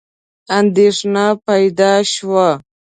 [0.59, 2.49] اندېښنه پیدا شوه.